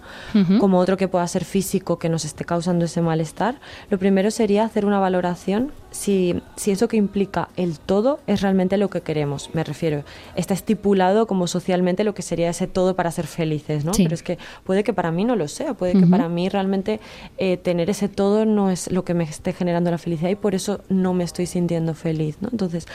como 0.58 0.78
otro 0.78 0.96
que 0.96 1.08
pueda 1.08 1.26
ser 1.28 1.44
físico 1.44 1.98
que 1.98 2.08
nos 2.08 2.24
esté 2.24 2.44
causando 2.44 2.84
ese 2.84 3.00
malestar, 3.00 3.56
lo 3.90 3.98
primero 3.98 4.30
sería 4.30 4.64
hacer 4.64 4.86
una 4.86 4.98
valoración 4.98 5.72
si, 5.96 6.40
si 6.56 6.70
eso 6.70 6.88
que 6.88 6.96
implica 6.96 7.48
el 7.56 7.78
todo 7.78 8.20
es 8.26 8.42
realmente 8.42 8.76
lo 8.76 8.90
que 8.90 9.00
queremos. 9.00 9.50
Me 9.54 9.64
refiero, 9.64 10.04
está 10.34 10.54
estipulado 10.54 11.26
como 11.26 11.46
socialmente 11.46 12.04
lo 12.04 12.14
que 12.14 12.22
sería 12.22 12.50
ese 12.50 12.66
todo 12.66 12.94
para 12.94 13.10
ser 13.10 13.26
felices, 13.26 13.84
¿no? 13.84 13.92
Pero 13.96 14.14
es 14.14 14.22
que 14.22 14.38
puede 14.64 14.84
que 14.84 14.92
para 14.92 15.10
mí 15.10 15.24
no 15.24 15.36
lo 15.36 15.48
sea, 15.48 15.74
puede 15.74 15.94
que 15.94 16.06
para 16.06 16.28
mí 16.28 16.48
realmente 16.48 17.00
eh, 17.38 17.56
tener 17.56 17.90
ese 17.90 18.08
todo 18.08 18.44
no 18.44 18.70
es 18.70 18.90
lo 18.92 19.04
que 19.04 19.14
me 19.14 19.24
esté 19.24 19.52
generando 19.52 19.90
la 19.90 19.98
felicidad 19.98 20.30
y 20.30 20.36
por 20.36 20.54
eso 20.54 20.80
no 20.88 21.14
me 21.14 21.24
estoy 21.24 21.46
sintiendo 21.46 21.94
feliz, 21.94 22.36
¿no? 22.40 22.48
Entonces, 22.52 22.86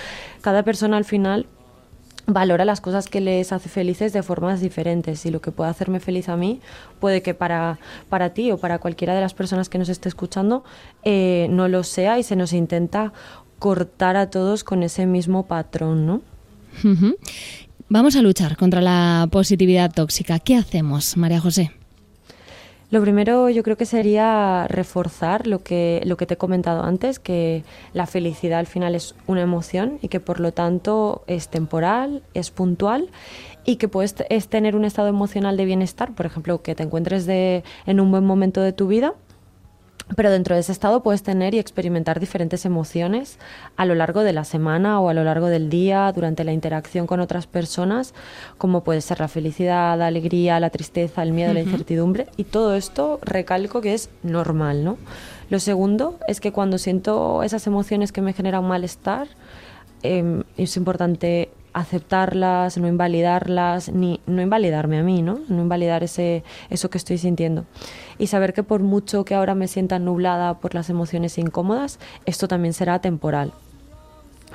cada 0.42 0.64
persona 0.64 0.98
al 0.98 1.06
final 1.06 1.48
valora 2.34 2.66
las 2.66 2.82
cosas 2.82 3.08
que 3.08 3.22
les 3.22 3.52
hace 3.52 3.70
felices 3.70 4.14
de 4.14 4.24
formas 4.24 4.62
diferentes 4.62 5.26
y 5.26 5.32
lo 5.32 5.42
que 5.42 5.52
puede 5.52 5.70
hacerme 5.70 6.00
feliz 6.00 6.30
a 6.30 6.38
mí 6.38 6.60
puede 7.00 7.22
que 7.22 7.34
para, 7.34 7.80
para 8.10 8.34
ti 8.34 8.52
o 8.52 8.58
para 8.58 8.80
cualquiera 8.80 9.14
de 9.16 9.22
las 9.22 9.34
personas 9.34 9.70
que 9.70 9.78
nos 9.78 9.90
esté 9.90 10.10
escuchando 10.10 10.64
eh, 11.04 11.48
no 11.50 11.68
lo 11.68 11.84
sea 11.84 12.20
y 12.20 12.24
se 12.24 12.36
nos 12.36 12.54
intenta 12.54 13.14
cortar 13.60 14.16
a 14.18 14.30
todos 14.30 14.64
con 14.64 14.84
ese 14.84 15.06
mismo 15.06 15.46
patrón, 15.46 16.08
¿no? 16.08 16.22
Vamos 17.90 18.16
a 18.16 18.22
luchar 18.22 18.58
contra 18.58 18.82
la 18.82 19.28
positividad 19.32 19.92
tóxica. 19.94 20.40
¿Qué 20.40 20.56
hacemos, 20.56 21.18
María 21.18 21.40
José? 21.40 21.72
Lo 22.92 23.00
primero 23.00 23.50
yo 23.50 23.64
creo 23.64 23.78
que 23.78 23.86
sería 23.86 24.68
reforzar 24.68 25.48
lo 25.48 25.64
que, 25.64 26.02
lo 26.06 26.18
que 26.18 26.26
te 26.26 26.34
he 26.34 26.38
comentado 26.38 26.84
antes, 26.84 27.20
que 27.20 27.64
la 27.94 28.06
felicidad 28.06 28.60
al 28.60 28.68
final 28.68 28.96
es 28.96 29.16
una 29.28 29.42
emoción 29.42 29.98
y 30.02 30.10
que 30.10 30.20
por 30.20 30.42
lo 30.42 30.52
tanto 30.52 31.24
es 31.26 31.48
temporal, 31.48 32.22
es 32.34 32.52
puntual 32.52 33.10
y 33.64 33.78
que 33.78 33.88
puedes 33.88 34.16
es 34.30 34.50
tener 34.50 34.76
un 34.76 34.84
estado 34.84 35.08
emocional 35.08 35.56
de 35.56 35.64
bienestar, 35.64 36.14
por 36.14 36.26
ejemplo, 36.26 36.62
que 36.64 36.76
te 36.76 36.84
encuentres 36.84 37.26
de, 37.26 37.64
en 37.86 38.02
un 38.02 38.12
buen 38.12 38.26
momento 38.26 38.60
de 38.60 38.74
tu 38.74 38.88
vida 38.88 39.14
pero 40.16 40.32
dentro 40.32 40.56
de 40.56 40.62
ese 40.62 40.72
estado 40.72 41.04
puedes 41.04 41.24
tener 41.24 41.54
y 41.54 41.60
experimentar 41.60 42.20
diferentes 42.20 42.66
emociones 42.66 43.38
a 43.78 43.86
lo 43.86 43.96
largo 43.96 44.24
de 44.24 44.34
la 44.34 44.44
semana 44.44 45.00
o 45.00 45.10
a 45.10 45.14
lo 45.14 45.24
largo 45.24 45.48
del 45.48 45.70
día, 45.70 46.12
durante 46.14 46.44
la 46.44 46.54
interacción 46.54 47.08
con 47.08 47.20
otras 47.20 47.48
personas, 47.48 48.14
como 48.58 48.84
puede 48.84 49.02
ser 49.02 49.20
la 49.20 49.28
felicidad, 49.28 49.98
la 49.98 50.08
alegría, 50.08 50.60
la 50.60 50.70
tristeza, 50.70 51.24
el 51.24 51.32
miedo, 51.32 51.54
la 51.54 51.62
incertidumbre. 51.62 52.28
Y 52.38 52.44
todo 52.46 52.76
esto 52.76 53.20
recalco 53.22 53.82
que 53.82 53.94
es 53.94 54.10
normal, 54.24 54.84
¿no? 54.84 54.98
Lo 55.50 55.60
segundo 55.60 56.18
es 56.28 56.40
que 56.40 56.52
cuando 56.52 56.78
siento 56.78 57.44
esas 57.44 57.68
emociones 57.68 58.12
que 58.12 58.22
me 58.22 58.34
generan 58.34 58.66
malestar, 58.66 59.28
em, 60.04 60.44
es 60.58 60.78
importante 60.78 61.50
aceptarlas, 61.74 62.78
no 62.78 62.88
invalidarlas, 62.88 63.90
ni 63.90 64.22
no 64.26 64.42
invalidarme 64.42 65.00
a 65.00 65.04
mí, 65.04 65.22
¿no? 65.22 65.40
No 65.48 65.62
invalidar 65.62 66.04
ese, 66.04 66.44
eso 66.70 66.90
que 66.90 66.98
estoy 66.98 67.18
sintiendo. 67.18 67.66
Y 68.18 68.28
saber 68.28 68.54
que 68.54 68.64
por 68.64 68.82
mucho 68.82 69.26
que 69.26 69.36
ahora 69.36 69.56
me 69.56 69.68
sienta 69.68 70.00
nublada 70.00 70.60
por 70.60 70.76
las 70.76 70.90
emociones 70.90 71.38
incómodas, 71.38 72.00
esto 72.26 72.48
también 72.48 72.74
será 72.74 73.00
temporal. 73.00 73.54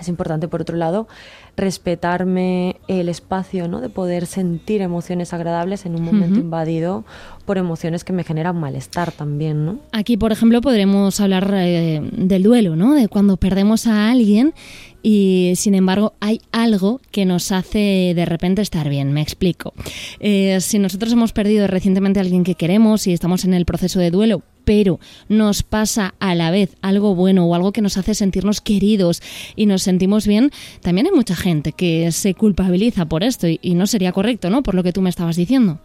Es 0.01 0.09
importante, 0.09 0.49
por 0.49 0.61
otro 0.61 0.77
lado, 0.77 1.09
respetarme 1.57 2.77
el 2.87 3.09
espacio 3.09 3.67
¿no? 3.69 3.81
de 3.81 3.89
poder 3.89 4.27
sentir 4.27 4.83
emociones 4.83 5.33
agradables 5.33 5.87
en 5.87 5.95
un 5.95 6.03
momento 6.03 6.39
invadido 6.39 7.05
por 7.45 7.59
emociones 7.59 8.05
que 8.05 8.13
me 8.13 8.25
generan 8.25 8.57
malestar 8.59 9.13
también. 9.13 9.65
¿no? 9.65 9.79
Aquí, 9.93 10.17
por 10.17 10.33
ejemplo, 10.33 10.61
podremos 10.61 11.19
hablar 11.21 11.51
eh, 11.55 12.01
del 12.13 12.43
duelo, 12.43 12.77
¿no? 12.77 12.95
de 12.95 13.09
cuando 13.09 13.37
perdemos 13.37 13.87
a 13.87 14.11
alguien 14.11 14.55
y 15.03 15.53
sin 15.57 15.75
embargo 15.75 16.15
hay 16.21 16.41
algo 16.51 17.01
que 17.13 17.25
nos 17.25 17.53
hace 17.53 18.13
de 18.15 18.25
repente 18.27 18.61
estar 18.61 18.89
bien. 18.89 19.13
Me 19.13 19.23
explico. 19.23 19.73
Eh, 20.21 20.59
si 20.61 20.79
nosotros 20.79 21.13
hemos 21.13 21.33
perdido 21.33 21.67
recientemente 21.69 22.21
a 22.21 22.23
alguien 22.23 22.45
que 22.45 22.55
queremos 22.55 23.07
y 23.07 23.13
estamos 23.13 23.45
en 23.45 23.55
el 23.55 23.65
proceso 23.65 24.01
de 24.01 24.11
duelo, 24.11 24.43
pero 24.67 24.99
nos 25.29 25.63
pasa 25.63 26.15
a 26.19 26.35
la 26.35 26.51
vez 26.51 26.77
algo 26.83 27.15
bueno 27.15 27.47
o 27.47 27.55
algo 27.55 27.71
que 27.71 27.81
nos 27.81 27.97
hace 27.97 28.15
sentirnos 28.15 28.61
queridos 28.61 29.23
y 29.55 29.67
nos 29.67 29.83
sentimos 29.83 30.27
bien, 30.27 30.51
también 30.83 31.07
hay 31.07 31.13
mucha 31.13 31.37
gente 31.37 31.73
que 31.73 32.11
se 32.11 32.35
culpabiliza 32.35 33.07
por 33.07 33.23
esto 33.23 33.47
y, 33.47 33.77
no 33.77 33.87
sería 33.87 34.11
correcto, 34.11 34.51
¿no? 34.51 34.63
Por 34.63 34.75
lo 34.75 34.83
que 34.83 34.93
tú 34.93 35.03
me 35.03 35.11
estabas 35.11 35.37
diciendo. 35.37 35.79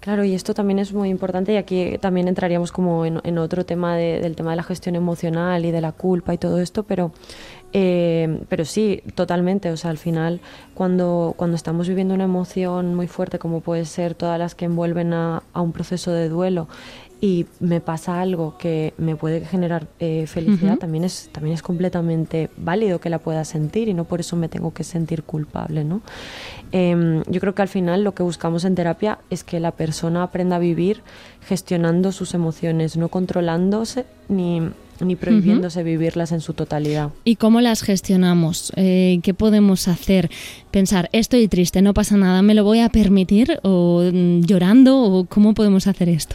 Claro, 0.00 0.24
y 0.24 0.34
esto 0.34 0.52
también 0.54 0.78
es 0.78 0.92
muy 0.92 1.08
importante 1.08 1.54
y 1.54 1.56
aquí 1.56 1.96
también 2.00 2.28
entraríamos 2.28 2.70
como 2.70 3.06
en, 3.06 3.38
otro 3.38 3.64
tema 3.64 3.96
del 3.96 4.36
tema 4.36 4.50
de 4.50 4.56
la 4.56 4.62
gestión 4.62 4.94
emocional 4.94 5.64
y 5.64 5.70
de 5.70 5.80
la 5.80 5.92
culpa 5.92 6.34
y 6.34 6.38
todo 6.38 6.60
esto, 6.60 6.82
pero 6.82 7.12
eh, 7.72 8.40
pero 8.48 8.64
sí, 8.64 9.02
totalmente. 9.14 9.70
O 9.70 9.76
sea, 9.76 9.90
al 9.90 9.98
final, 9.98 10.40
cuando, 10.74 11.34
cuando 11.36 11.56
estamos 11.56 11.88
viviendo 11.88 12.14
una 12.14 12.24
emoción 12.24 12.94
muy 12.94 13.06
fuerte, 13.06 13.38
como 13.38 13.60
puede 13.60 13.86
ser 13.86 14.14
todas 14.14 14.38
las 14.38 14.54
que 14.54 14.66
envuelven 14.66 15.14
a 15.14 15.42
un 15.54 15.72
proceso 15.72 16.10
de 16.10 16.28
duelo, 16.28 16.68
y 17.24 17.46
me 17.60 17.80
pasa 17.80 18.20
algo 18.20 18.58
que 18.58 18.94
me 18.98 19.14
puede 19.14 19.44
generar 19.44 19.86
eh, 20.00 20.26
felicidad, 20.26 20.78
también, 20.78 21.04
es, 21.04 21.30
también 21.30 21.54
es 21.54 21.62
completamente 21.62 22.50
válido 22.56 23.00
que 23.00 23.10
la 23.10 23.20
pueda 23.20 23.44
sentir 23.44 23.86
y 23.86 23.94
no 23.94 24.06
por 24.06 24.18
eso 24.18 24.34
me 24.34 24.48
tengo 24.48 24.74
que 24.74 24.82
sentir 24.82 25.22
culpable. 25.22 25.84
¿no? 25.84 26.02
Em, 26.72 27.22
yo 27.28 27.40
creo 27.40 27.54
que 27.54 27.62
al 27.62 27.68
final 27.68 28.02
lo 28.02 28.12
que 28.12 28.24
buscamos 28.24 28.64
en 28.64 28.74
terapia 28.74 29.20
es 29.30 29.44
que 29.44 29.60
la 29.60 29.70
persona 29.70 30.24
aprenda 30.24 30.56
a 30.56 30.58
vivir 30.58 31.02
gestionando 31.46 32.10
sus 32.10 32.34
emociones, 32.34 32.96
no 32.96 33.06
controlándose 33.06 34.04
ni, 34.28 34.60
ni 34.98 35.14
prohibiéndose 35.14 35.84
vivirlas 35.84 36.32
en 36.32 36.40
su 36.40 36.54
totalidad. 36.54 37.10
¿Y 37.22 37.36
cómo 37.36 37.60
las 37.60 37.82
gestionamos? 37.82 38.72
Eh, 38.74 39.20
¿Qué 39.22 39.32
podemos 39.32 39.86
hacer? 39.86 40.28
Pensar, 40.72 41.08
estoy 41.12 41.46
triste, 41.46 41.82
no 41.82 41.94
pasa 41.94 42.16
nada, 42.16 42.42
¿me 42.42 42.54
lo 42.54 42.64
voy 42.64 42.80
a 42.80 42.88
permitir? 42.88 43.60
¿O 43.62 44.02
mm, 44.12 44.40
llorando? 44.40 45.00
¿O 45.00 45.24
cómo 45.26 45.54
podemos 45.54 45.86
hacer 45.86 46.08
esto? 46.08 46.34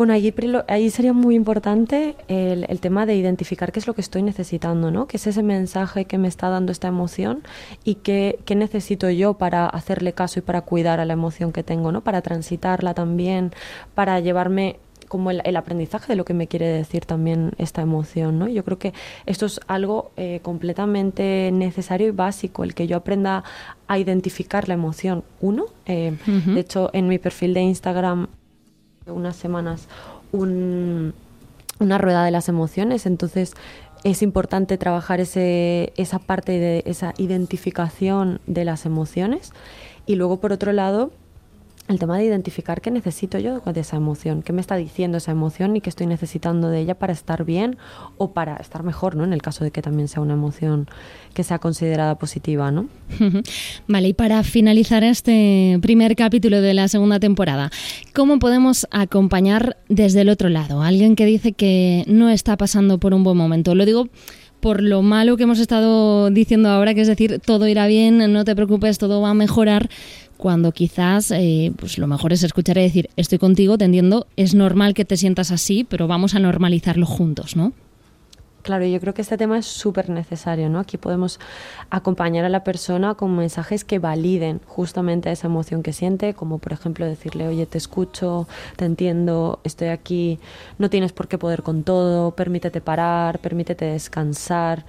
Bueno, 0.00 0.14
ahí, 0.14 0.34
ahí 0.68 0.88
sería 0.88 1.12
muy 1.12 1.34
importante 1.34 2.16
el, 2.26 2.64
el, 2.70 2.80
tema 2.80 3.04
de 3.04 3.16
identificar 3.16 3.70
qué 3.70 3.80
es 3.80 3.86
lo 3.86 3.92
que 3.92 4.00
estoy 4.00 4.22
necesitando, 4.22 4.90
¿no? 4.90 5.06
¿Qué 5.06 5.18
es 5.18 5.26
ese 5.26 5.42
mensaje 5.42 6.06
que 6.06 6.16
me 6.16 6.26
está 6.26 6.48
dando 6.48 6.72
esta 6.72 6.88
emoción 6.88 7.42
y 7.84 7.96
qué, 7.96 8.38
qué 8.46 8.54
necesito 8.54 9.10
yo 9.10 9.34
para 9.34 9.66
hacerle 9.66 10.14
caso 10.14 10.38
y 10.38 10.42
para 10.42 10.62
cuidar 10.62 11.00
a 11.00 11.04
la 11.04 11.12
emoción 11.12 11.52
que 11.52 11.62
tengo, 11.62 11.92
¿no? 11.92 12.00
Para 12.00 12.22
transitarla 12.22 12.94
también, 12.94 13.52
para 13.94 14.20
llevarme 14.20 14.78
como 15.06 15.32
el, 15.32 15.56
aprendizaje 15.56 16.06
de 16.14 16.16
lo 16.16 16.24
que 16.24 16.32
me 16.32 16.46
quiere 16.46 16.68
decir 16.68 17.04
también 17.04 17.52
esta 17.58 17.82
emoción, 17.82 18.38
¿no? 18.38 18.48
Yo 18.48 18.64
creo 18.64 18.78
que 18.78 18.94
esto 19.26 19.44
es 19.44 19.60
algo 19.66 20.12
eh, 20.16 20.40
completamente 20.42 21.50
necesario 21.52 22.08
y 22.08 22.12
básico, 22.12 22.64
el 22.64 22.74
que 22.74 22.86
yo 22.86 22.96
aprenda 22.96 23.44
a 23.86 23.98
identificar 23.98 24.66
la 24.66 24.74
emoción. 24.74 25.24
Uno, 25.42 25.66
eh, 25.84 26.16
de 26.46 26.60
hecho, 26.60 26.88
en 26.94 27.06
mi 27.06 27.18
perfil 27.18 27.52
de 27.52 27.60
Instagram, 27.60 28.28
unas 29.06 29.36
semanas, 29.36 29.88
un, 30.32 31.14
una 31.78 31.98
rueda 31.98 32.24
de 32.24 32.30
las 32.30 32.48
emociones, 32.48 33.06
entonces 33.06 33.54
es 34.04 34.22
importante 34.22 34.78
trabajar 34.78 35.20
ese, 35.20 35.92
esa 35.96 36.18
parte 36.18 36.52
de 36.52 36.82
esa 36.86 37.14
identificación 37.18 38.40
de 38.46 38.64
las 38.64 38.86
emociones. 38.86 39.52
Y 40.06 40.16
luego 40.16 40.40
por 40.40 40.52
otro 40.52 40.72
lado 40.72 41.12
el 41.90 41.98
tema 41.98 42.16
de 42.18 42.24
identificar 42.24 42.80
qué 42.80 42.90
necesito 42.90 43.38
yo 43.38 43.60
de 43.60 43.80
esa 43.80 43.96
emoción, 43.96 44.42
qué 44.42 44.52
me 44.52 44.60
está 44.60 44.76
diciendo 44.76 45.18
esa 45.18 45.32
emoción 45.32 45.76
y 45.76 45.80
qué 45.80 45.90
estoy 45.90 46.06
necesitando 46.06 46.68
de 46.68 46.80
ella 46.80 46.94
para 46.94 47.12
estar 47.12 47.44
bien 47.44 47.76
o 48.16 48.32
para 48.32 48.56
estar 48.56 48.82
mejor, 48.82 49.16
¿no? 49.16 49.24
En 49.24 49.32
el 49.32 49.42
caso 49.42 49.64
de 49.64 49.70
que 49.70 49.82
también 49.82 50.08
sea 50.08 50.22
una 50.22 50.34
emoción 50.34 50.88
que 51.34 51.42
sea 51.42 51.58
considerada 51.58 52.16
positiva, 52.16 52.70
¿no? 52.70 52.86
Vale, 53.88 54.08
y 54.08 54.14
para 54.14 54.42
finalizar 54.44 55.02
este 55.04 55.78
primer 55.82 56.16
capítulo 56.16 56.60
de 56.60 56.74
la 56.74 56.88
segunda 56.88 57.18
temporada, 57.18 57.70
¿cómo 58.14 58.38
podemos 58.38 58.86
acompañar 58.90 59.76
desde 59.88 60.20
el 60.20 60.28
otro 60.28 60.48
lado 60.48 60.82
alguien 60.82 61.16
que 61.16 61.26
dice 61.26 61.52
que 61.52 62.04
no 62.06 62.30
está 62.30 62.56
pasando 62.56 62.98
por 62.98 63.14
un 63.14 63.24
buen 63.24 63.36
momento? 63.36 63.74
Lo 63.74 63.84
digo 63.84 64.08
por 64.60 64.82
lo 64.82 65.02
malo 65.02 65.36
que 65.36 65.44
hemos 65.44 65.58
estado 65.58 66.30
diciendo 66.30 66.68
ahora, 66.68 66.94
que 66.94 67.00
es 67.00 67.08
decir, 67.08 67.40
todo 67.40 67.66
irá 67.66 67.86
bien, 67.86 68.32
no 68.32 68.44
te 68.44 68.54
preocupes, 68.54 68.98
todo 68.98 69.20
va 69.20 69.30
a 69.30 69.34
mejorar, 69.34 69.88
cuando 70.40 70.72
quizás 70.72 71.30
eh, 71.32 71.70
pues 71.76 71.98
lo 71.98 72.06
mejor 72.06 72.32
es 72.32 72.42
escuchar 72.42 72.78
y 72.78 72.82
decir, 72.82 73.10
estoy 73.16 73.36
contigo, 73.36 73.76
te 73.76 74.24
es 74.36 74.54
normal 74.54 74.94
que 74.94 75.04
te 75.04 75.18
sientas 75.18 75.52
así, 75.52 75.84
pero 75.84 76.08
vamos 76.08 76.34
a 76.34 76.38
normalizarlo 76.38 77.04
juntos, 77.04 77.56
¿no? 77.56 77.74
Claro, 78.62 78.84
yo 78.84 79.00
creo 79.00 79.14
que 79.14 79.22
este 79.22 79.38
tema 79.38 79.58
es 79.58 79.66
súper 79.66 80.10
necesario, 80.10 80.68
¿no? 80.68 80.80
Aquí 80.80 80.98
podemos 80.98 81.40
acompañar 81.88 82.44
a 82.44 82.50
la 82.50 82.62
persona 82.62 83.14
con 83.14 83.34
mensajes 83.34 83.84
que 83.84 83.98
validen 83.98 84.60
justamente 84.66 85.30
esa 85.30 85.46
emoción 85.46 85.82
que 85.82 85.94
siente, 85.94 86.34
como 86.34 86.58
por 86.58 86.72
ejemplo 86.72 87.06
decirle, 87.06 87.48
oye, 87.48 87.64
te 87.64 87.78
escucho, 87.78 88.46
te 88.76 88.84
entiendo, 88.84 89.60
estoy 89.64 89.88
aquí, 89.88 90.38
no 90.78 90.90
tienes 90.90 91.12
por 91.12 91.26
qué 91.26 91.38
poder 91.38 91.62
con 91.62 91.84
todo, 91.84 92.32
permítete 92.32 92.82
parar, 92.82 93.38
permítete 93.38 93.86
descansar 93.86 94.84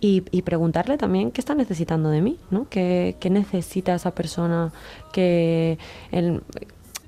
y, 0.00 0.20
preguntarle 0.42 0.98
también 0.98 1.32
qué 1.32 1.40
está 1.40 1.54
necesitando 1.54 2.10
de 2.10 2.20
mí, 2.20 2.38
¿no? 2.50 2.68
¿Qué, 2.68 3.16
qué 3.18 3.28
necesita 3.30 3.94
esa 3.94 4.12
persona 4.12 4.70
que 5.12 5.78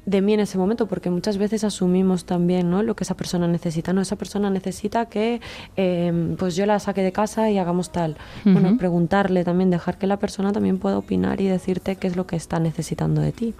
de 0.08 0.22
mí 0.22 0.32
en 0.32 0.40
ese 0.40 0.56
momento? 0.56 0.86
Porque 0.86 1.10
muchas 1.10 1.36
veces 1.36 1.64
asumimos 1.64 2.24
también 2.24 2.70
¿no? 2.70 2.82
lo 2.82 2.96
que 2.96 3.04
esa 3.04 3.14
persona 3.14 3.46
necesita. 3.46 3.92
No, 3.92 4.00
esa 4.00 4.16
persona 4.16 4.48
necesita 4.48 5.06
que 5.06 5.40
em, 5.76 6.36
pues 6.36 6.56
yo 6.56 6.64
la 6.64 6.78
saque 6.78 7.02
de 7.02 7.12
casa 7.12 7.50
y 7.50 7.58
hagamos 7.58 7.92
tal. 7.92 8.16
Bueno, 8.44 8.78
preguntarle 8.78 9.44
también, 9.44 9.70
dejar 9.70 9.98
que 9.98 10.06
la 10.06 10.18
persona 10.18 10.52
también 10.52 10.78
pueda 10.78 10.96
opinar 10.96 11.40
y 11.40 11.48
decirte 11.48 11.96
qué 11.96 12.06
es 12.06 12.16
lo 12.16 12.26
que 12.26 12.36
está 12.36 12.58
necesitando 12.58 13.20
de 13.20 13.32
ti. 13.32 13.54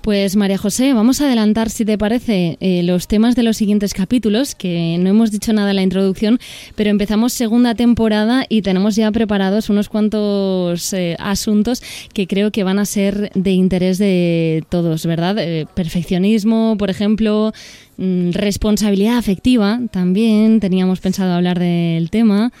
Pues 0.00 0.36
María 0.36 0.56
José, 0.56 0.92
vamos 0.92 1.20
a 1.20 1.26
adelantar, 1.26 1.68
si 1.68 1.84
te 1.84 1.98
parece, 1.98 2.56
eh, 2.60 2.82
los 2.84 3.08
temas 3.08 3.34
de 3.34 3.42
los 3.42 3.56
siguientes 3.56 3.92
capítulos, 3.92 4.54
que 4.54 4.96
no 5.00 5.10
hemos 5.10 5.32
dicho 5.32 5.52
nada 5.52 5.70
en 5.70 5.76
la 5.76 5.82
introducción, 5.82 6.38
pero 6.76 6.90
empezamos 6.90 7.32
segunda 7.32 7.74
temporada 7.74 8.46
y 8.48 8.62
tenemos 8.62 8.94
ya 8.94 9.10
preparados 9.10 9.68
unos 9.68 9.88
cuantos 9.88 10.92
eh, 10.92 11.16
asuntos 11.18 11.82
que 12.14 12.28
creo 12.28 12.52
que 12.52 12.62
van 12.62 12.78
a 12.78 12.84
ser 12.84 13.32
de 13.34 13.50
interés 13.50 13.98
de 13.98 14.64
todos, 14.68 15.04
¿verdad? 15.06 15.38
Eh, 15.38 15.66
perfeccionismo, 15.74 16.76
por 16.78 16.88
ejemplo, 16.88 17.52
mm, 17.96 18.30
responsabilidad 18.30 19.18
afectiva, 19.18 19.80
también 19.90 20.60
teníamos 20.60 21.00
pensado 21.00 21.32
hablar 21.32 21.58
del 21.58 22.10
tema. 22.10 22.52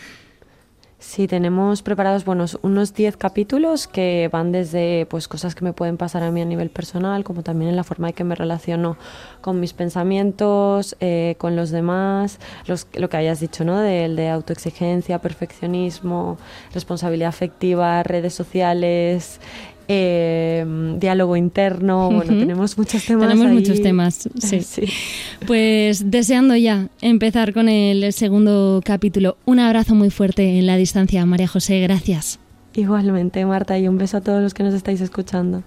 Sí, 1.06 1.28
tenemos 1.28 1.82
preparados 1.82 2.24
buenos, 2.24 2.58
unos 2.62 2.92
10 2.92 3.16
capítulos 3.16 3.86
que 3.86 4.28
van 4.32 4.50
desde 4.50 5.06
pues, 5.06 5.28
cosas 5.28 5.54
que 5.54 5.64
me 5.64 5.72
pueden 5.72 5.96
pasar 5.96 6.24
a 6.24 6.32
mí 6.32 6.42
a 6.42 6.44
nivel 6.44 6.68
personal, 6.68 7.22
como 7.22 7.44
también 7.44 7.70
en 7.70 7.76
la 7.76 7.84
forma 7.84 8.08
en 8.08 8.14
que 8.14 8.24
me 8.24 8.34
relaciono 8.34 8.98
con 9.40 9.60
mis 9.60 9.72
pensamientos, 9.72 10.96
eh, 10.98 11.36
con 11.38 11.54
los 11.54 11.70
demás, 11.70 12.40
los, 12.66 12.88
lo 12.92 13.08
que 13.08 13.18
hayas 13.18 13.38
dicho, 13.38 13.64
¿no? 13.64 13.78
De, 13.78 14.08
de 14.08 14.28
autoexigencia, 14.28 15.20
perfeccionismo, 15.20 16.38
responsabilidad 16.74 17.28
afectiva, 17.28 18.02
redes 18.02 18.34
sociales, 18.34 19.40
eh, 19.88 20.64
diálogo 20.98 21.36
interno, 21.36 22.10
bueno, 22.10 22.38
tenemos 22.38 22.76
muchos 22.76 23.04
temas. 23.04 23.28
Tenemos 23.28 23.52
muchos 23.52 23.80
temas, 23.80 24.28
sí. 24.38 24.60
sí. 24.62 24.84
Pues 25.46 26.10
deseando 26.10 26.56
ya 26.56 26.88
empezar 27.00 27.52
con 27.52 27.68
el 27.68 28.12
segundo 28.12 28.80
capítulo. 28.84 29.36
Un 29.44 29.60
abrazo 29.60 29.94
muy 29.94 30.10
fuerte 30.10 30.58
en 30.58 30.66
la 30.66 30.76
distancia, 30.76 31.24
María 31.26 31.48
José, 31.48 31.80
gracias. 31.80 32.38
Igualmente, 32.74 33.44
Marta, 33.46 33.78
y 33.78 33.88
un 33.88 33.96
beso 33.96 34.18
a 34.18 34.20
todos 34.20 34.42
los 34.42 34.52
que 34.52 34.62
nos 34.62 34.74
estáis 34.74 35.00
escuchando. 35.00 35.62